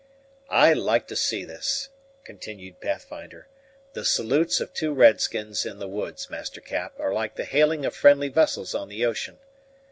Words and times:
"I 0.49 0.73
like 0.73 1.07
to 1.09 1.15
see 1.15 1.45
this," 1.45 1.89
continued 2.23 2.81
Pathfinder; 2.81 3.47
"the 3.93 4.03
salutes 4.03 4.59
of 4.59 4.73
two 4.73 4.95
red 4.95 5.21
skins 5.21 5.63
in 5.63 5.77
the 5.77 5.87
woods, 5.87 6.27
Master 6.27 6.59
Cap, 6.59 6.99
are 6.99 7.13
like 7.13 7.35
the 7.35 7.45
hailing 7.45 7.85
of 7.85 7.95
friendly 7.95 8.29
vessels 8.29 8.73
on 8.73 8.89
the 8.89 9.05
ocean. 9.05 9.37